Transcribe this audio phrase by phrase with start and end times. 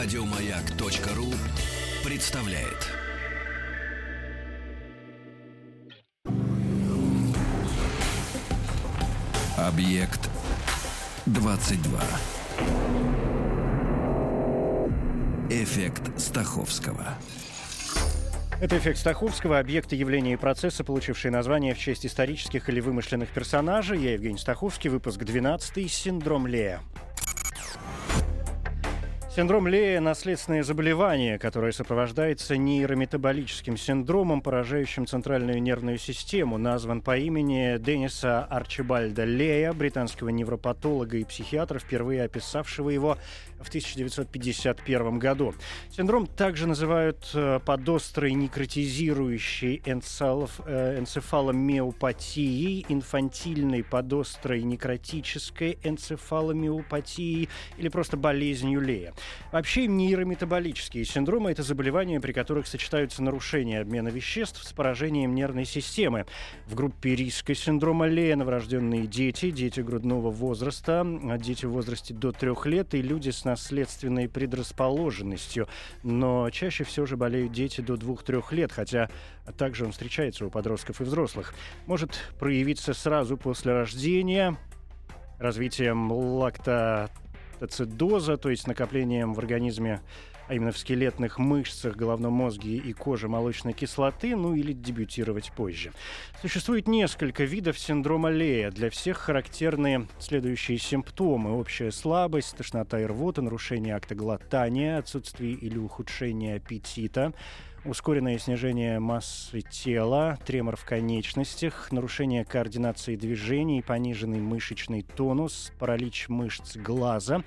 [0.00, 1.26] Радиомаяк.ру
[2.08, 2.88] представляет.
[9.56, 10.30] Объект
[11.26, 12.00] 22.
[15.50, 17.14] Эффект Стаховского.
[18.60, 24.00] Это эффект Стаховского, объекты явления и процесса, получившие название в честь исторических или вымышленных персонажей.
[24.00, 26.82] Я Евгений Стаховский, выпуск 12 «Синдром Лея».
[29.38, 36.58] Синдром Лея– наследственное заболевание, которое сопровождается нейрометаболическим синдромом, поражающим центральную нервную систему.
[36.58, 43.16] Назван по имени Денниса Арчибальда Лея, британского невропатолога и психиатра, впервые описавшего его
[43.60, 45.54] в 1951 году.
[45.90, 58.16] Синдром также называют э, подострой некротизирующей энцелов, э, энцефаломиопатией, инфантильной подострой некротической энцефаломиопатией или просто
[58.16, 59.12] болезнью Лея.
[59.52, 66.26] Вообще нейрометаболические синдромы– это заболевания, при которых сочетаются нарушения обмена веществ с поражением нервной системы.
[66.66, 71.06] В группе риска синдрома Лея новорожденные дети, дети грудного возраста,
[71.38, 75.68] дети в возрасте до трех лет и люди с наследственной предрасположенностью.
[76.02, 79.08] Но чаще всего же болеют дети до двух-трех лет, хотя
[79.56, 81.54] также он встречается у подростков и взрослых.
[81.86, 84.56] Может проявиться сразу после рождения,
[85.38, 87.10] развитием лакто
[87.60, 90.00] ацидоза, то есть накоплением в организме,
[90.48, 95.92] а именно в скелетных мышцах, головном мозге и коже молочной кислоты, ну или дебютировать позже.
[96.40, 98.70] Существует несколько видов синдрома Лея.
[98.70, 101.58] Для всех характерны следующие симптомы.
[101.58, 107.34] Общая слабость, тошнота и рвота, нарушение акта глотания, отсутствие или ухудшение аппетита,
[107.84, 116.76] ускоренное снижение массы тела, тремор в конечностях, нарушение координации движений, пониженный мышечный тонус, паралич мышц
[116.76, 117.42] глаза,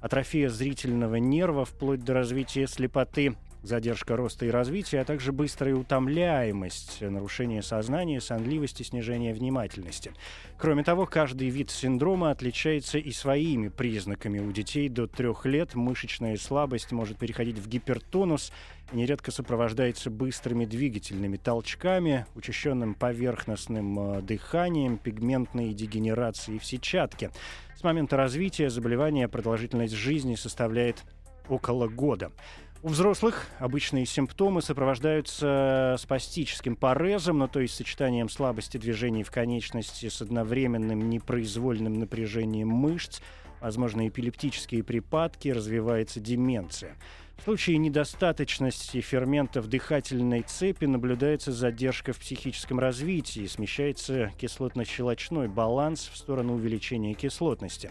[0.00, 7.00] атрофия зрительного нерва вплоть до развития слепоты, задержка роста и развития, а также быстрая утомляемость,
[7.00, 10.12] нарушение сознания, сонливость и снижение внимательности.
[10.58, 14.38] Кроме того, каждый вид синдрома отличается и своими признаками.
[14.38, 18.52] У детей до трех лет мышечная слабость может переходить в гипертонус
[18.92, 27.30] нередко сопровождается быстрыми двигательными толчками, учащенным поверхностным э, дыханием, пигментной дегенерацией в сетчатке.
[27.76, 31.02] С момента развития заболевания продолжительность жизни составляет
[31.48, 32.30] около года.
[32.84, 40.08] У взрослых обычные симптомы сопровождаются спастическим парезом, ну, то есть сочетанием слабости движений в конечности
[40.08, 43.20] с одновременным непроизвольным напряжением мышц,
[43.60, 46.96] возможно, эпилептические припадки, развивается деменция.
[47.36, 56.16] В случае недостаточности ферментов дыхательной цепи наблюдается задержка в психическом развитии, смещается кислотно-щелочной баланс в
[56.16, 57.90] сторону увеличения кислотности.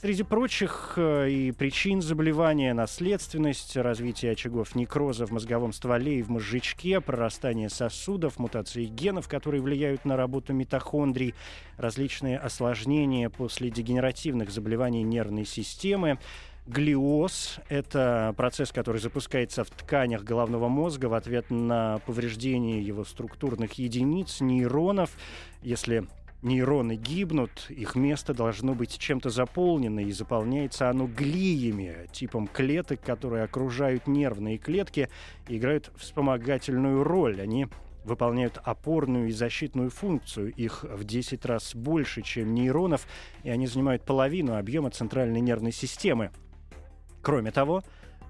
[0.00, 6.30] Среди прочих э, и причин заболевания наследственность, развитие очагов некроза в мозговом стволе и в
[6.30, 11.34] мозжечке, прорастание сосудов, мутации генов, которые влияют на работу митохондрий,
[11.76, 16.18] различные осложнения после дегенеративных заболеваний нервной системы,
[16.70, 23.72] Глиоз– это процесс, который запускается в тканях головного мозга в ответ на повреждение его структурных
[23.72, 25.10] единиц, нейронов.
[25.62, 26.06] Если
[26.42, 33.42] нейроны гибнут, их место должно быть чем-то заполнено, и заполняется оно глиями, типом клеток, которые
[33.42, 35.08] окружают нервные клетки
[35.48, 37.40] и играют вспомогательную роль.
[37.40, 37.66] Они
[38.04, 40.52] выполняют опорную и защитную функцию.
[40.52, 43.08] Их в 10 раз больше, чем нейронов,
[43.42, 46.30] и они занимают половину объема центральной нервной системы.
[47.22, 47.82] Кроме того,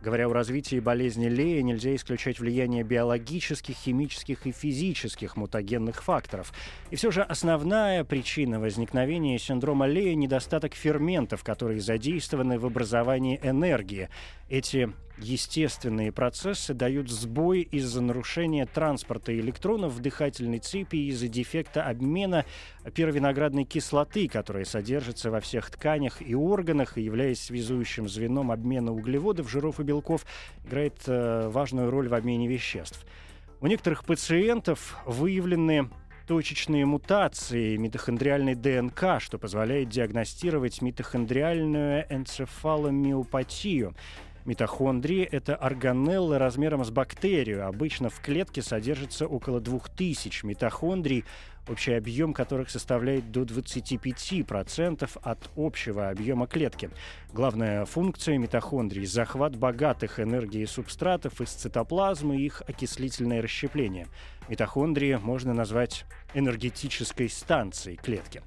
[0.03, 6.55] Говоря о развитии болезни Лея, нельзя исключать влияние биологических, химических и физических мутагенных факторов.
[6.91, 14.09] И все же основная причина возникновения синдрома Лея– недостаток ферментов, которые задействованы в образовании энергии.
[14.49, 22.44] Эти естественные процессы дают сбой из-за нарушения транспорта электронов в дыхательной цепи из-за дефекта обмена
[22.94, 29.50] первиноградной кислоты, которая содержится во всех тканях и органах и, являясь связующим звеном обмена углеводов,
[29.50, 30.25] жиров и белков,
[30.67, 33.05] играет э, важную роль в обмене веществ.
[33.61, 35.90] У некоторых пациентов выявлены
[36.26, 43.94] точечные мутации митохондриальной ДНК, что позволяет диагностировать митохондриальную энцефаломиопатию–
[44.50, 47.69] Митохондрии– это органеллы размером с бактерию.
[47.69, 51.25] Обычно в клетке содержится около 2000 митохондрий,
[51.69, 56.91] общий объем которых составляет до 25% от общего объема клетки.
[57.32, 64.08] Главная функция митохондрий– захват богатых энергией субстратов из цитоплазмы и их окислительное расщепление.
[64.49, 68.43] Митохондрии можно назвать энергетической станцией клетки.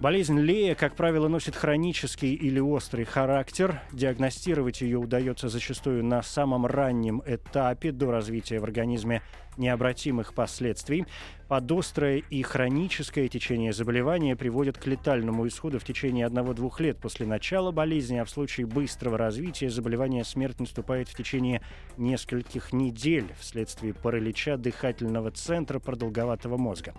[0.00, 3.80] Болезнь Лея, как правило, носит хронический или острый характер.
[3.92, 9.22] Диагностировать ее удается зачастую на самом раннем этапе до развития в организме
[9.56, 11.06] необратимых последствий.
[11.46, 17.70] Подострое и хроническое течение заболевания приводит к летальному исходу в течение 1-2 лет после начала
[17.70, 21.62] болезни, а в случае быстрого развития заболевания смерть наступает в течение
[21.96, 26.94] нескольких недель вследствие паралича дыхательного центра продолговатого мозга.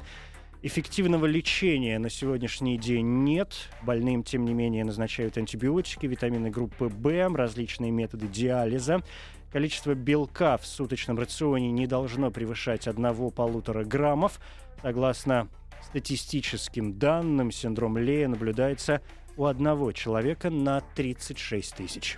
[0.65, 3.69] Эффективного лечения на сегодняшний день нет.
[3.83, 9.03] Больным, тем не менее, назначают антибиотики, витамины группы В, различные методы диализа.
[9.51, 14.39] Количество белка в суточном рационе не должно превышать 1-1,5 граммов.
[14.81, 15.49] Согласно
[15.83, 19.03] статистическим данным, синдром Лея наблюдается
[19.37, 22.17] у одного человека на 36 тысяч.